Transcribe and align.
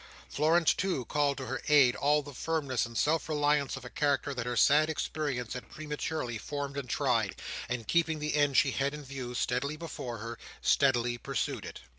Florence, 0.27 0.73
too, 0.73 1.05
called 1.05 1.37
to 1.37 1.45
her 1.45 1.61
aid 1.67 1.95
all 1.95 2.23
the 2.23 2.33
firmness 2.33 2.87
and 2.87 2.97
self 2.97 3.29
reliance 3.29 3.77
of 3.77 3.85
a 3.85 3.89
character 3.91 4.33
that 4.33 4.47
her 4.47 4.57
sad 4.57 4.89
experience 4.89 5.53
had 5.53 5.69
prematurely 5.69 6.39
formed 6.39 6.75
and 6.75 6.89
tried: 6.89 7.35
and 7.69 7.87
keeping 7.87 8.17
the 8.17 8.33
end 8.33 8.57
she 8.57 8.71
had 8.71 8.95
in 8.95 9.03
view 9.05 9.35
steadily 9.35 9.77
before 9.77 10.17
her, 10.17 10.39
steadily 10.59 11.19
pursued 11.19 11.65
it. 11.65 11.81